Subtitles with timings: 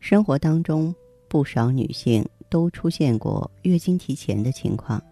[0.00, 0.94] 生活当中，
[1.28, 5.02] 不少女性都出现过月经提前的情况，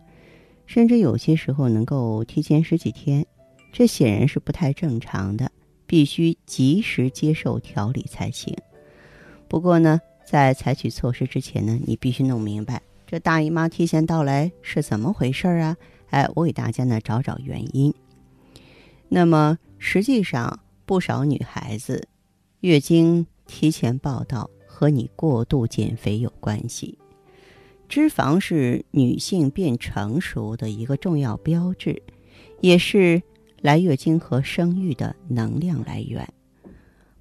[0.66, 3.26] 甚至有些时候能够提前十几天。
[3.72, 5.50] 这显然是不太正常的，
[5.84, 8.56] 必须及时接受调理才行。
[9.48, 15.76] 不过呢，在采取措施之前呢，你必须弄明白这大姨妈提前到来是怎么回事啊？
[16.10, 17.92] 哎，我给大家呢找找原因。
[19.08, 22.06] 那么实际上，不少女孩子
[22.60, 26.98] 月经提前报道和你过度减肥有关系。
[27.88, 32.02] 脂肪是女性变成熟的一个重要标志，
[32.60, 33.22] 也是。
[33.64, 36.28] 来月经和生育的能量来源。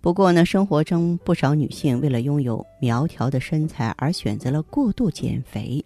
[0.02, 5.86] 不过呢，生活中不少女性为了拥有苗条的身材而选择了过度减肥，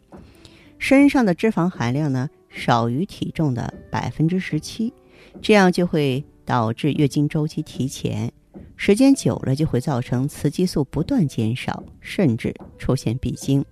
[0.79, 4.91] 身上的脂肪含量呢少于体重的百分之十七，
[5.43, 8.33] 这样就会导致月经周期提前，
[8.77, 13.65] 时间久了就会造成雌激素不断减少，甚至出现闭经。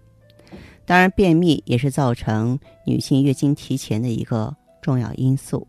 [0.83, 5.65] 当然，便秘也是造成女性月经提前的一个重要因素。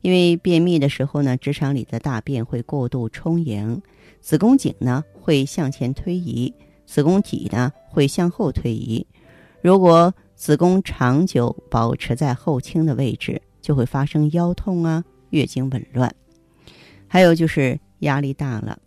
[0.00, 3.80] 因为便秘的时候呢，直肠里的大便会过度充盈，
[4.20, 6.52] 子宫颈呢会向前推移，
[6.84, 9.06] 子宫体呢会向后推移。
[9.62, 16.12] 如果子宫长久保持在后倾的位置，就会发生腰痛啊、月经紊乱。
[17.06, 18.78] 还有就是压力大了，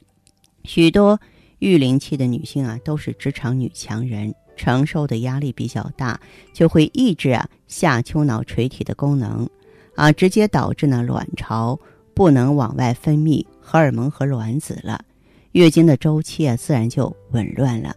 [0.64, 1.20] 许多
[1.59, 6.20] 育龄期的女性啊都是职场女强人，承受的压力比较大，
[6.53, 9.50] 就会抑制啊下丘脑垂体的功能。
[9.96, 11.78] 啊，直接导致呢卵巢
[12.13, 15.03] 不能往外分泌荷尔蒙和卵子了，
[15.52, 17.94] 月经的周期啊自然就紊乱了。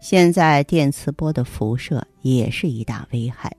[0.00, 3.54] 现在电磁波的辐射也是一大危害，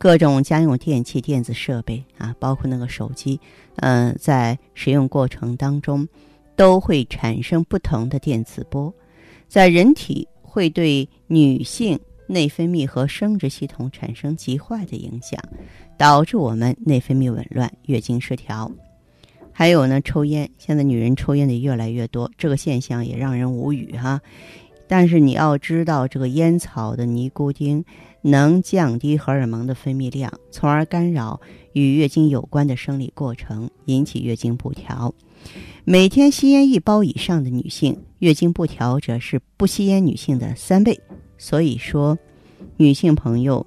[0.00, 3.38] 各种家用电器、电子设备啊，包括那个手机，
[3.76, 6.08] 嗯，在使用过程当中
[6.56, 8.90] 都会产生不同的电磁波，
[9.46, 12.00] 在人体会对女性。
[12.32, 15.36] 内分泌和生殖系统产生极坏的影响，
[15.98, 18.70] 导致我们内分泌紊乱、月经失调。
[19.50, 24.20] 还有呢，抽烟，现在女人抽烟的越来越多，这个现象也让人无语哈。
[24.86, 27.84] 但是你要知道，这个烟草的尼古丁
[28.22, 31.40] 能降低荷尔蒙的分泌量，从而干扰
[31.72, 35.14] 与月经有关的生理过程，引起月经不调。
[35.84, 41.00] 每天吸烟一包以上的女性，月经不调则是不吸烟女性的三倍。
[41.38, 42.18] 所以说，
[42.76, 43.66] 女性朋友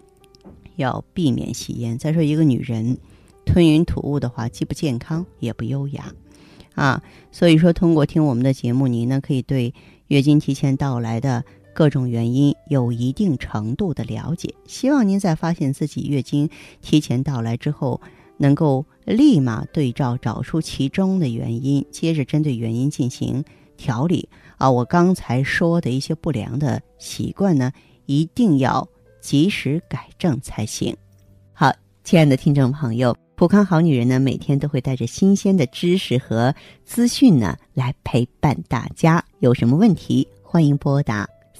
[0.75, 1.97] 要避免吸烟。
[1.97, 2.97] 再说，一个女人
[3.45, 6.13] 吞云吐雾的话，既不健康也不优雅
[6.75, 7.01] 啊。
[7.31, 9.73] 所以说，通过听我们的节目，您呢可以对
[10.07, 14.53] 月经提前到来的各种原因有一定程度的了解。
[14.65, 16.49] 希望您在发现自己月经
[16.81, 17.99] 提前到来之后，
[18.37, 23.43] 能够立马对照找出其中的原因，接着针对原因进行
[23.75, 24.29] 调理。
[24.57, 27.71] 啊，我刚才说的一些不良的习惯呢，
[28.05, 28.87] 一定要
[29.19, 30.95] 及时改正才行。
[31.51, 31.73] 好，
[32.03, 36.53] 亲爱的听众朋友，普康好女人呢，每天都会带着新鲜的知识和
[36.85, 39.23] 资讯呢，来陪伴大家。
[39.39, 41.27] 有什么问题，欢迎拨打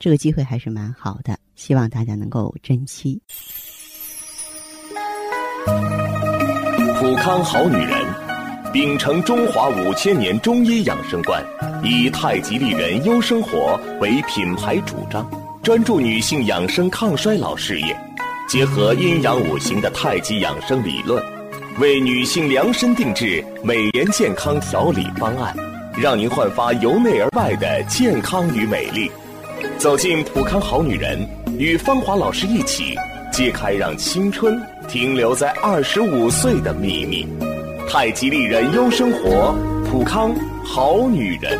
[0.00, 3.20] 这个机会还是蛮好的，希望大家能够珍惜。
[6.98, 8.00] 普康好女人。
[8.72, 11.44] 秉承中华五千年中医养生观，
[11.82, 15.28] 以太极丽人优生活为品牌主张，
[15.60, 17.96] 专注女性养生抗衰老事业，
[18.48, 21.20] 结合阴阳五行的太极养生理论，
[21.80, 25.52] 为女性量身定制美颜健康调理方案，
[25.98, 29.10] 让您焕发由内而外的健康与美丽。
[29.80, 31.26] 走进普康好女人，
[31.58, 32.94] 与芳华老师一起
[33.32, 34.60] 揭开让青春
[34.90, 37.26] 停留在二十五岁的秘密。
[37.88, 39.56] 太极丽人优生活，
[39.90, 41.58] 普康好女人。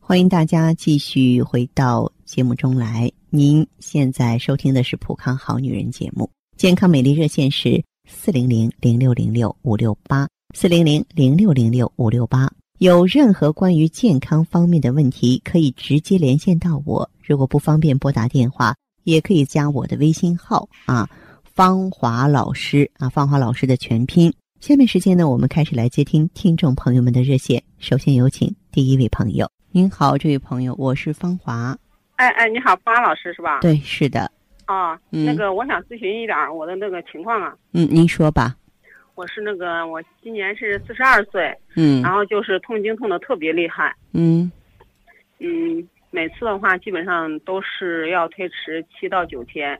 [0.00, 3.12] 欢迎大家继续回到节目中来。
[3.28, 12.50] 您现在收听的是《普康好女人》节目，健康美丽热线是四零零零六零六五六八四零零零六零六五六八。
[12.78, 17.08] 有任何关于健康方面的问题，可以直接连线到我。
[17.24, 18.74] 如果不方便拨打电话，
[19.04, 21.08] 也可以加我的微信号啊，
[21.42, 24.30] 芳华老师啊，芳华老师的全拼。
[24.60, 27.62] 下面时间呢，我们开始来接听听众朋友们的热线。
[27.78, 29.50] 首先有请第一位朋友。
[29.70, 31.74] 您好，这位朋友，我是芳华。
[32.16, 33.60] 哎哎，你好，芳华老师是吧？
[33.60, 34.30] 对，是的。
[34.66, 37.54] 哦，那个我想咨询一点我的那个情况啊。
[37.72, 38.54] 嗯，您说吧。
[39.16, 41.52] 我是那个，我今年是四十二岁。
[41.74, 42.00] 嗯。
[42.02, 43.92] 然后就是痛经痛的特别厉害。
[44.12, 44.50] 嗯。
[45.40, 49.76] 嗯，每次的话基本上都是要推迟七到九天。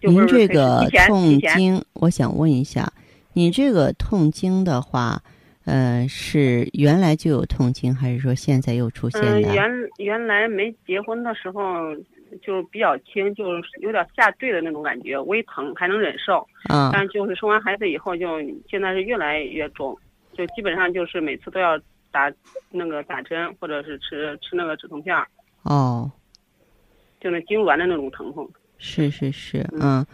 [0.00, 2.90] 您这个痛经，我想问一下，
[3.34, 5.20] 你这个痛经的话。
[5.64, 9.48] 呃，是原来就有痛经，还是说现在又出现的？
[9.48, 11.62] 嗯，原原来没结婚的时候
[12.40, 16.46] 就是比较轻，就是有点下坠的那种感觉，微疼还能忍受。
[16.68, 16.90] 啊。
[16.92, 19.96] 但就是生完孩子以后，就现在是越来越重，
[20.32, 21.78] 就基本上就是每次都要
[22.10, 22.32] 打
[22.70, 25.26] 那个打针，或者是吃吃那个止痛片儿。
[25.64, 26.10] 哦。
[27.20, 28.50] 就那痉挛的那种疼痛。
[28.78, 30.06] 是是是，嗯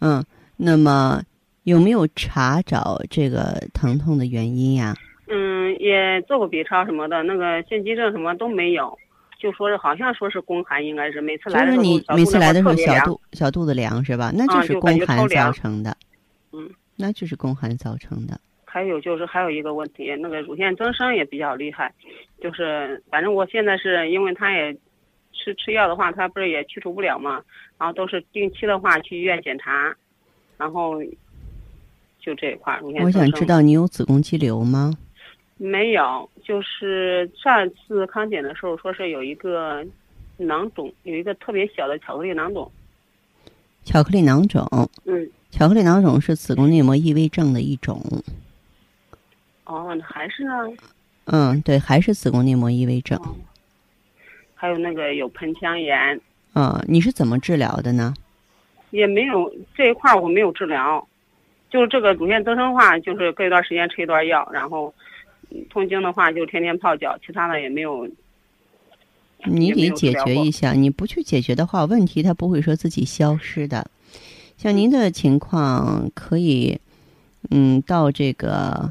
[0.00, 0.24] 嗯，
[0.56, 1.22] 那么。
[1.66, 4.94] 有没有查找这个疼痛的原因呀？
[5.26, 8.96] 嗯，也做过 B 超什么的，那个腺肌症什么都没有，
[9.38, 14.32] 就说是好像说是宫寒，应该是每次来的时候你每次来的时候小肚小肚子凉是吧？
[14.34, 15.96] 那就是宫寒造成的。
[16.52, 18.40] 嗯，那就是宫寒造成的。
[18.64, 21.92] 还有就是还有一个问题，那个乳腺增生也比较厉害，
[22.40, 24.72] 就是反正我现在是因为他也
[25.32, 27.42] 吃吃药的话，他不是也去除不了嘛，
[27.78, 29.94] 然后都是定期的话去医院检查，
[30.56, 31.02] 然后。
[32.18, 34.92] 就这一块，我想知道你有子宫肌瘤吗？
[35.56, 39.84] 没有，就是上次康检的时候说是有一个
[40.36, 42.70] 囊肿，有一个特别小的巧克力囊肿。
[43.84, 44.66] 巧克力囊肿。
[45.04, 45.30] 嗯。
[45.50, 48.02] 巧克力囊肿是子宫内膜异位症的一种。
[49.64, 50.52] 哦，还是呢？
[51.24, 53.18] 嗯，对，还是子宫内膜异位症。
[54.54, 56.20] 还有那个有盆腔炎。
[56.54, 58.12] 嗯，你是怎么治疗的呢？
[58.90, 61.06] 也没有这一块，我没有治疗。
[61.70, 64.92] 就是这个乳腺增生化，就是隔一段时间吃一段药，然后
[65.70, 68.08] 痛经的话就天天泡脚，其他的也没有。
[69.44, 73.88] 你得解决一下，你不去解决的话，问题它不会说自己消失的。
[74.56, 76.80] 像您的情况，可以
[77.50, 78.90] 嗯到这个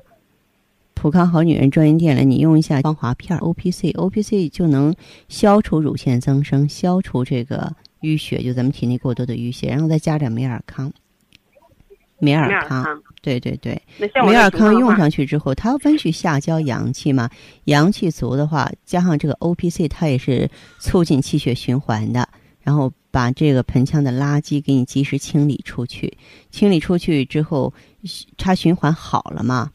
[0.94, 4.96] 普康好女人专营店来，你用一下芳华片 O P C，O P C 就能
[5.28, 10.94] 消除乳腺增生，消除这个淤血，就咱们体内过多的淤血，然后再加点美尔康。
[12.20, 17.30] 美尔康，对对对，美尔康用上去之后，它温煦下焦阳气嘛，
[17.66, 22.28] 阳气足的话，加上这个 O P C，它也是促进气血循环的，
[22.62, 26.18] 然后把这个盆腔的垃圾给你及时清理出去，
[26.52, 27.74] 清理出去之后，
[28.38, 29.70] 它循环好了嘛，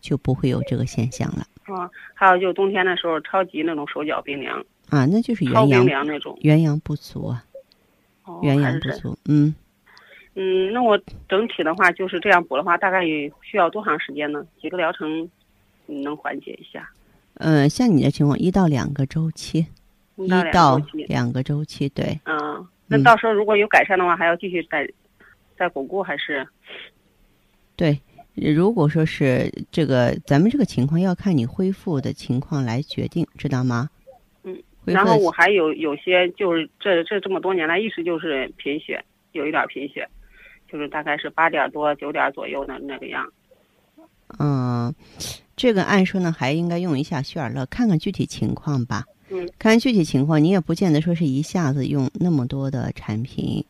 [0.00, 1.46] 就不会有这个现象了。
[1.64, 4.58] 啊，还有就冬天的时候，超级那种手脚冰凉
[4.88, 7.44] 啊，那就是元阳那种元阳不足啊，
[8.40, 9.54] 元阳不足，嗯。
[10.34, 10.98] 嗯，那我
[11.28, 13.04] 整体的话就是这样补的话，大概
[13.42, 14.44] 需要多长时间呢？
[14.60, 15.28] 几个疗程
[15.86, 16.88] 能缓解一下？
[17.34, 19.66] 嗯，像你的情况，一到两个周期，
[20.16, 22.18] 一到两个周期，对。
[22.24, 24.88] 嗯，那到时候如果有改善的话，还要继续再
[25.56, 26.46] 再巩固还是？
[27.76, 27.98] 对，
[28.34, 33.90] 如果说是这个，咱们这个情况要看你恢复的情况来决定，知道吗？
[34.44, 34.62] 嗯。
[34.84, 40.08] 然后我还有有些就是这这这么多年来一直就是贫血，有一点贫血。
[40.72, 43.30] 就是大概是八点多九点左右的那个样。
[44.38, 44.94] 嗯，
[45.54, 49.04] 这个按说呢，还应该用一下血尔乐，看看具体情况吧。
[49.28, 53.62] 嗯，看具体情况，你也不见得说是一下子用那么多的产品，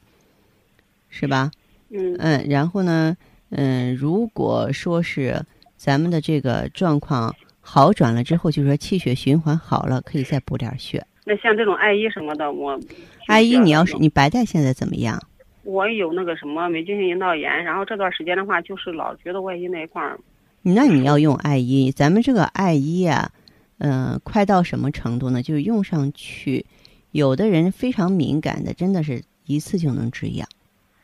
[1.08, 1.50] 是吧？
[1.90, 3.16] 嗯嗯，然后呢，
[3.50, 5.44] 嗯，如果说是
[5.76, 11.04] 咱们的这个状况好转了之后，就是说气血循环好了，可以再补点血。
[11.24, 12.78] 那像这种艾依什么的，我
[13.26, 15.20] 艾依，你要是你白带现在怎么样？
[15.64, 20.18] 我有那个什么霉菌性阴道炎，然后这段时间的话，就是老觉得外阴那一块儿。
[20.62, 23.30] 那你要用艾依，咱们这个艾依啊，
[23.78, 25.42] 嗯，快到什么程度呢？
[25.42, 26.64] 就是用上去，
[27.10, 30.46] 有的人非常敏感的，真的是一次就能止痒。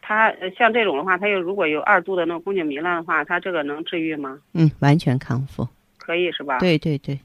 [0.01, 4.39] 它像这种的话，它又如果有二度的那个宫颈糜烂的话，它这个能治愈吗？
[4.55, 5.67] 嗯，完全康复。
[5.99, 6.59] 可以是吧？
[6.59, 7.19] 对对对。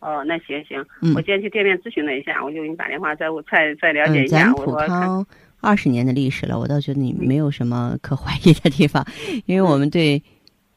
[0.00, 0.82] 哦，那行行，
[1.14, 4.50] 我今天去店面咨询了一下，我就给你打电话再再再了解一下。
[4.54, 5.26] 我说。
[5.60, 9.06] 二十年的历史了，我倒觉得你没有什么可怀疑的地方，
[9.46, 10.22] 因为我们对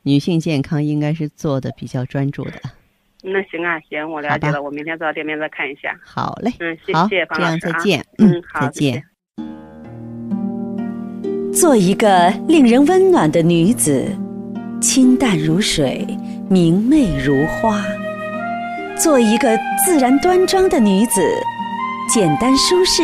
[0.04, 2.54] 女性健康应该是做的比较专注的。
[3.22, 5.98] 那行啊，行，我了解了，我明天到店面再看一下。
[6.04, 7.72] 好嘞，嗯，谢，谢方这样老师啊。
[7.72, 9.04] 再见，嗯，好，再见。
[11.54, 14.06] 做一个令人温暖的女子，
[14.82, 16.06] 清淡如水，
[16.50, 17.80] 明媚如花；
[18.98, 21.22] 做一个自然端庄的女子，
[22.14, 23.04] 简单舒适，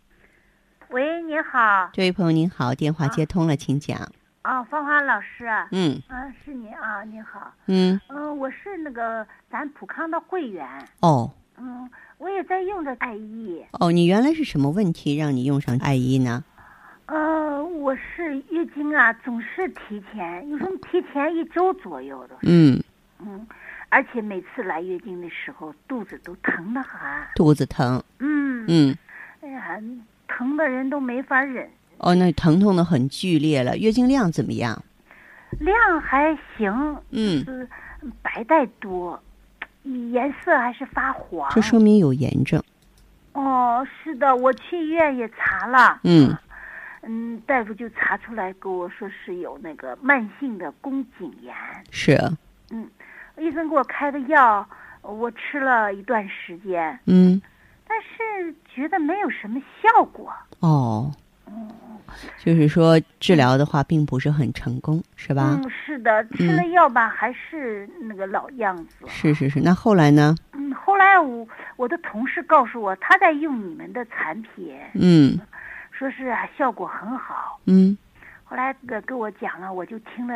[0.91, 3.97] 喂，你好，这位朋友您好，电话接通了，请讲。
[4.41, 5.45] 啊，芳华老师。
[5.45, 6.01] 啊，嗯。
[6.09, 10.67] 啊，是你啊，您好，嗯，嗯、我是那个咱普康的会员，
[10.99, 11.31] 哦。
[11.57, 16.43] 嗯，我也在用着爱伊，哦，你原来是什么问题让你用上爱伊呢？
[17.05, 22.83] 呃，我是月经啊，总是提前，有时候提前一周左右的，嗯，
[23.19, 23.47] 嗯，
[23.87, 26.99] 而且每次来月经的时候，肚子都疼得很，
[27.35, 28.97] 肚子疼，嗯，嗯，
[29.41, 29.79] 哎呀，
[30.41, 31.69] 疼的人都没法忍，
[31.99, 34.83] 哦，那疼痛的很剧烈了，月经量怎么样？
[35.59, 37.69] 量还行，嗯，是
[38.23, 39.21] 白带多，
[39.83, 42.59] 颜色还是发黄，这说明有炎症。
[43.33, 46.35] 哦，是的，我去医院也查了，嗯。
[47.03, 51.53] 嗯，大夫就查出来跟我说是有那个慢性的宫颈炎，
[51.91, 52.15] 是，
[52.71, 52.89] 嗯
[53.37, 54.67] 医生给我开的药，
[55.01, 57.41] 我吃了一段时间，嗯，
[57.87, 60.31] 但是觉得没有什么效果。
[60.59, 61.11] 哦，
[62.37, 65.59] 就是说治疗的话并不是很成功，是吧？
[65.61, 69.05] 嗯，是的，吃了药吧，还是那个老样子。
[69.07, 69.59] 是是是。
[69.61, 70.35] 那后来呢？
[70.53, 75.39] 嗯，后来我我的同事告诉我，他在用你们的产品，嗯
[75.91, 77.59] 说是啊效果很好。
[77.65, 77.97] 嗯
[78.43, 80.33] 后来给给我讲了，我就听了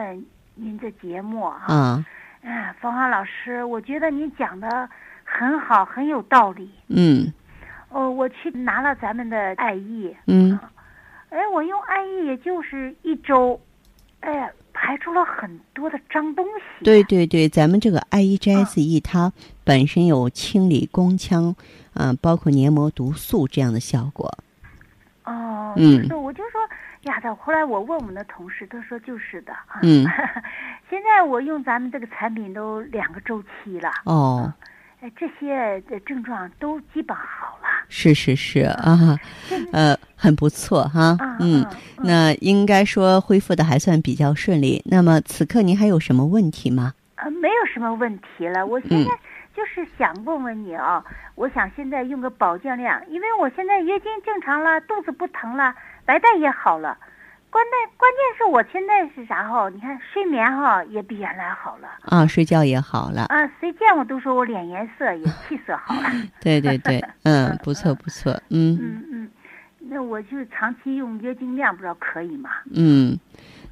[0.53, 1.63] 您这节目啊。
[1.67, 2.05] 啊
[2.41, 4.87] 嗯，芳华老师，我觉得您讲的
[5.23, 6.69] 很好，很有道理。
[6.87, 7.33] 嗯
[7.89, 10.59] 哦，我去拿了咱们的爱意，嗯，
[11.29, 13.59] 哎，我用爱意也就是一周，
[14.19, 16.83] 哎呀，排出了很多的脏东西。
[16.83, 17.03] 对。
[17.03, 19.31] 对对，咱们这个 I E G S E 它
[19.63, 21.55] 本身有清理宫腔，
[21.93, 24.29] 啊、包括黏膜毒素这样的效果。
[25.23, 26.59] 哦，嗯是，我就说
[27.03, 27.33] 呀的。
[27.35, 29.79] 后来我问我们的同事，他说就是的啊。
[29.83, 30.05] 嗯
[30.89, 34.53] 现在我用咱们这个产品都两个周期了，哦，
[35.01, 37.44] 哎，这些的症状都基本好了。
[37.89, 39.17] 是是是啊，
[39.71, 41.67] 呃，很不错哈，啊嗯，嗯
[42.03, 44.81] 那应该说恢复的还算比较顺利。
[44.85, 46.93] 那么此刻您还有什么问题吗？
[47.17, 48.65] 呃，没有什么问题了。
[48.65, 49.11] 我现嗯在
[49.55, 51.03] 就是想问问你啊，
[51.35, 55.73] 我想现在用个保健量，因为我现在月经正常了，肚子不疼了，
[56.05, 56.97] 白带也好了。
[57.55, 59.69] 关键关键是我现在是啥哈？
[59.69, 66.09] 你看睡眠哈也比原来好了啊，睡觉也好了，啊，谁见我都说我脸颜色也气色好了。
[66.43, 69.31] 对对对，嗯，不错不错，嗯嗯嗯，
[69.79, 72.49] 那我就长期用月经量，不知道可以吗？
[72.73, 73.17] 嗯。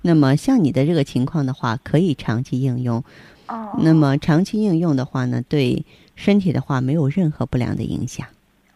[0.01, 3.03] 那么像你的这个情况的话，可以长期应用。
[3.49, 5.85] 哦，那么长期应用的话呢，对
[6.15, 8.25] 身体的话没有任何不良的影响。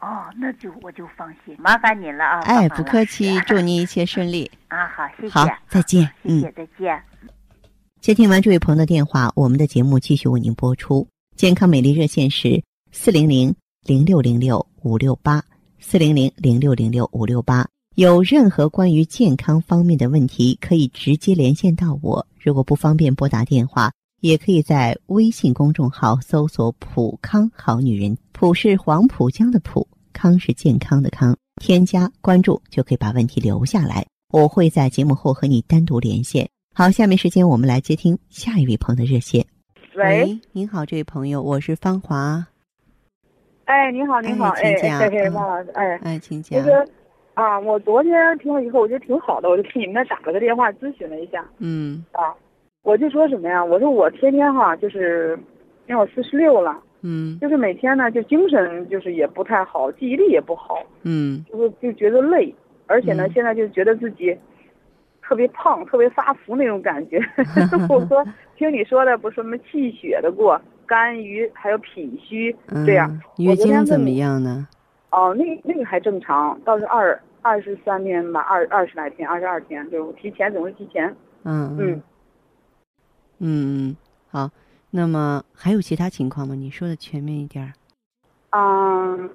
[0.08, 2.40] 哦，那就我就放心，麻烦您了啊。
[2.44, 4.50] 哎，不客气 祝您一切顺利。
[4.70, 6.10] 啊，好，谢谢，好，再见。
[6.24, 6.52] 嗯谢谢，。
[6.54, 7.04] 再见。
[8.00, 11.06] 接听完这位朋友的电话，我们的节目继续为您播出。
[11.36, 15.44] 健康美丽热线是四零零零六零六五六八
[15.78, 17.68] 四零零零六零六五六八。
[17.96, 22.26] 有任何关于健康方面的问题，可以直接连线到我。
[22.40, 29.88] 如果不方便拨打电话，也可以在微信公众号搜索“普康好女人”，普是黄浦江的浦，
[30.18, 31.38] 康是健康的康。
[31.62, 36.50] 添加关注就可以把问题留下来，我会在节目后和你单独连线。
[36.74, 39.46] 好，下面时间我们来接听下一位朋友的热线。
[39.96, 42.46] 喂，，您好，这位朋友，我是芳华。
[43.66, 46.66] 哎，您好，您好，请讲嗯哎对对，汪老师，哎，哎，请讲那。
[46.66, 46.92] 个
[47.34, 52.34] 啊，我昨天听了以后，我觉得挺好的，我就给你们那打了个电话咨询了一下嗯啊。
[52.84, 53.64] 我就说什么呀？
[53.64, 55.38] 我说我天天哈，就是
[55.88, 62.54] 因为我四十六了，嗯就是每天呢就精神就是也不太好，记忆力也不好，嗯就是就觉得累，
[62.88, 64.36] 而且呢嗯现在就觉得自己
[65.22, 67.20] 特别胖，特别发福那种感觉。
[67.90, 68.26] 我说
[68.56, 73.22] 听你说的不是什么气血的过，肝郁还有脾虚嗯，这样。
[73.38, 74.68] 月经怎么样呢？
[75.12, 81.08] 哦，那那个还正常，倒是二二十三天吧，二二十来天，二十二天，就提前总是提前。
[81.44, 82.02] 嗯嗯
[83.40, 83.96] 嗯嗯，
[84.30, 84.50] 好。
[84.90, 86.56] 那么还有其他情况吗？
[86.56, 87.74] 你说的全面一点儿。
[88.52, 89.30] 嗯，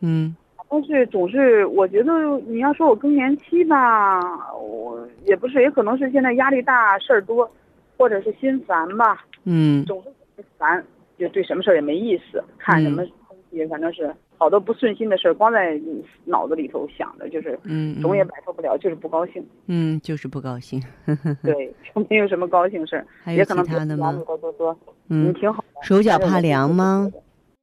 [0.00, 0.36] 嗯。
[0.68, 2.12] 但是总是我觉得
[2.46, 4.20] 你要说我更年期吧，
[4.54, 7.48] 我也不是，也可能是现在压力大，事儿多，
[7.96, 9.84] 或者是心烦吧，嗯。
[9.84, 10.84] 总是烦，
[11.16, 14.12] 就对什么事儿也没意思，看什么东西，反正是
[14.44, 15.80] 好多不顺心的事儿，光在
[16.26, 19.42] 脑子里头想着，就是嗯，总也嗯摆脱不了，就是不高兴。
[19.68, 20.78] 嗯，就是不高兴。
[21.42, 25.80] 对，就没有什么高兴事儿，还有也可能其他的吗多多多，嗯挺好的。
[25.82, 27.10] 手脚怕凉吗？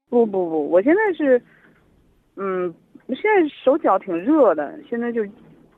[0.09, 1.39] 不不不，我现在是，
[2.35, 2.73] 嗯，
[3.09, 5.23] 现在手脚挺热的，现在就，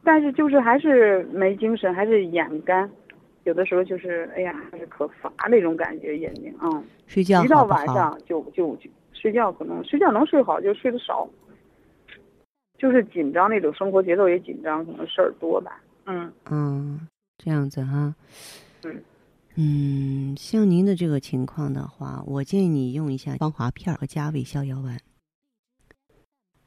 [0.06, 2.90] 但是就是还是没精神，还是眼干，
[3.44, 7.80] 有的时候就是哎呀，还是可乏那种感觉，眼睛嗯，睡觉一到好不好？
[7.80, 8.90] 晚上就就就
[9.24, 11.26] 睡觉可能睡觉能睡好，就睡得少，
[12.78, 18.14] 就是紧张那种生活节奏也紧张，可能事儿多吧，嗯嗯，这样子哈。
[18.84, 19.02] 嗯
[19.56, 25.00] 嗯，像您的这个情况的话，我建议你用一下芳华片和加味逍遥丸。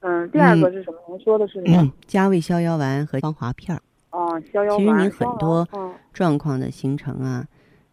[0.01, 0.99] 嗯，第二个是什么？
[1.09, 1.93] 您说的是什么？
[2.09, 3.83] 加味逍遥丸和芳华片儿
[4.13, 4.79] 哦，逍遥丸。
[4.79, 7.47] 其实你很多嗯状况的形成啊，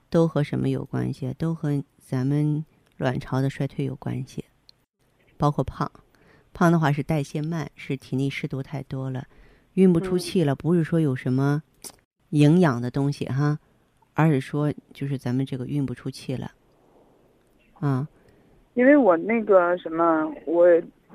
[0.10, 1.34] 都和什么有关系？
[1.38, 2.64] 都和咱们
[2.96, 4.46] 卵巢的衰退有关系，
[5.44, 5.92] 包括胖。
[6.54, 9.26] 胖的话是代谢慢，是体内湿毒太多了，
[9.74, 10.56] 运不出嗯气了。
[10.56, 11.62] 不是说有什么
[12.30, 13.60] 营养的东西哈，
[14.14, 16.50] 而是说就是咱们这个运不出气了。
[17.74, 18.08] 啊，
[18.76, 20.66] 因为我那个什么，我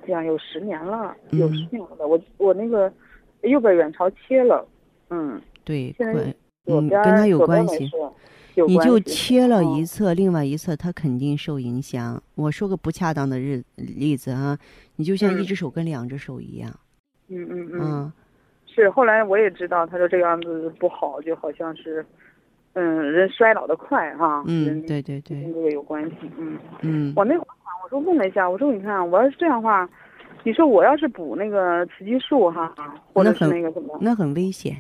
[0.07, 2.07] 讲有十年了，有嗯十年了。
[2.07, 2.93] 我我那个
[3.45, 4.69] 右边卵巢切了，
[5.09, 6.35] 嗯，对，现在关嗯，
[6.67, 7.85] 左边跟他有左边关系。
[7.85, 8.15] 没事有
[8.67, 12.21] 你就切了一嗯侧，另外一侧它肯定受影响。
[12.35, 14.59] 我说个不恰当的日例子啊，
[14.97, 16.71] 你就像一嗯只手跟两只手一样，
[17.29, 18.13] 嗯嗯嗯，嗯
[18.67, 18.89] 是。
[18.91, 22.05] 后来我也知道，他说这样子不好，就好像是，
[22.75, 24.43] 嗯，人衰老的快哈。
[24.47, 26.59] 嗯，对对对跟，这个有关系，嗯。
[26.83, 29.89] 嗯我那会儿啊我说问了一下，我说你看，我要是这样的话，
[30.45, 32.73] 你说我要是补那个雌激素哈，
[33.13, 34.77] 或者是那很那个什么，那很危险。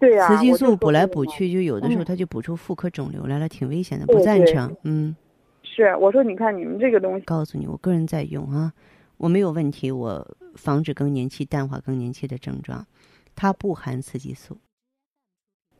[0.00, 4.74] 对呀、雌激素补来补去，就有的时候嗯它就补出妇科肿瘤来了，挺危险的，不赞成。
[4.82, 5.14] 嗯，
[5.62, 8.72] 是，我说你看你们这个东西，告诉你，我个人在用啊，
[9.18, 12.86] 我没有问题，我防止更年期、淡化更年期的症状，
[13.36, 14.56] 它不含雌激素。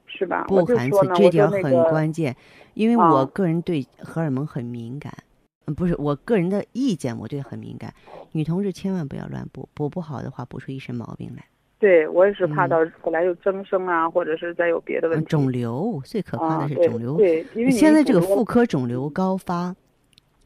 [0.06, 0.44] 是吧？
[0.48, 2.36] 不含雌，这点很那个关键，
[2.74, 5.10] 因为我啊个人对荷尔蒙很敏感，
[5.64, 7.94] 嗯不是我个人的意见，我对很敏感。
[8.32, 11.44] 女同志千万不要乱补，补不好的话，补出一身毛病来。
[11.80, 15.26] 对我也是怕嗯到后来又增生啊，或者是再有别的问嗯题。
[15.26, 17.16] 肿瘤最可怕啊，的是肿瘤。
[17.16, 19.74] 对，因为现在这个妇科肿瘤高发，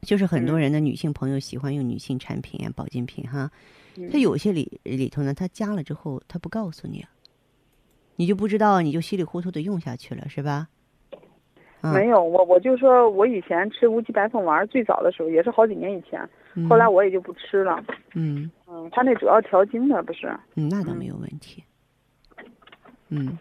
[0.03, 3.51] 就是很多嗯人的女性朋友喜欢用女性产品啊、保健品哈，
[3.99, 7.05] 嗯它有些里里头呢，它加了之后，它不告诉你，
[8.15, 10.69] 你就不知道，你就稀里糊涂的用下去了，是吧？
[11.83, 16.29] 嗯没有，我我就说我以前吃无极白凤丸，最早的时候也是好几年以前，嗯
[16.69, 17.83] 后来我也就不吃了。
[18.15, 20.27] 嗯嗯，他那主要调经的不是？
[20.55, 21.63] 嗯，那倒嗯没有问题。
[23.09, 23.39] 嗯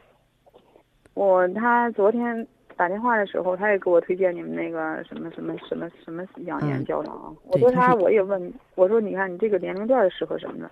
[1.14, 2.46] 我他昨天
[2.76, 7.30] 打电话的时候，他也给我推荐你们那个什么什么什么什么养颜嗯胶囊啊。
[7.46, 10.70] 我说他，我也问，我说你看你这个年龄段适合什么呢？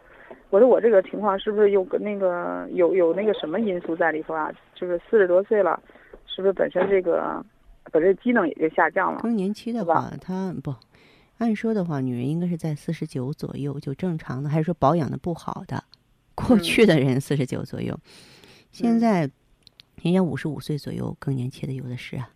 [0.50, 4.52] 我说我这个情况是不是有个那个有有那个什么因素在里头啊？
[4.74, 5.82] 就是四十多岁了，
[6.26, 7.46] 是不是本身这个
[7.92, 9.20] 本身机能也就下降了？
[9.22, 10.74] 更年期的吧话，它不，
[11.42, 15.84] 按说的话，女人应该是在四十九左右就正常的，还是说保养的不好的？
[16.36, 18.00] 过嗯去的人四十九左右，
[18.72, 19.22] 现嗯在
[20.04, 22.30] 人家五十五岁左右更年期的有的是啊，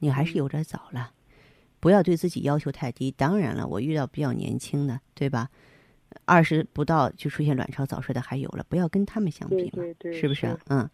[0.00, 1.10] 你还嗯是有点早了，
[1.80, 3.10] 不要对自己要求太低。
[3.10, 5.48] 当然了，我遇到比较年轻的，对吧？
[6.26, 10.58] 二十不到就出现卵巢早衰的还有了，不要跟他们相比嘛，对对对，是不是啊？
[10.68, 10.90] 嗯，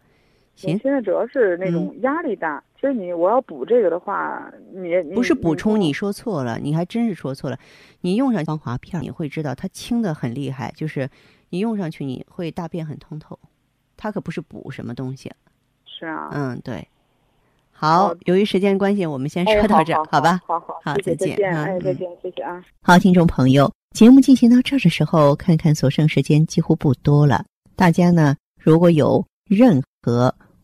[0.55, 2.63] 行，现在主要是那种压力大。
[2.83, 7.57] 其实你我要补这个的话，你你不是补充，你你说错了，你还真是说错了。
[8.01, 11.09] 你用上防滑片儿，你会知道它轻的很厉害，就是
[11.49, 13.39] 你用上去你会大便很通透，
[13.95, 15.31] 它可不是补什么东西。
[15.85, 16.29] 是啊。
[16.33, 16.85] 嗯，对。
[17.71, 20.41] 好好，由于时间关系，我们先哎说到这儿，好吧？
[20.45, 22.61] 好好，好再见见，嗯哎，再嗯见，谢谢啊。
[22.81, 27.45] 好，听众朋友，节目进行到这儿的时候，看看所剩时间几乎不多了。
[27.77, 30.35] 大家呢，如果有任何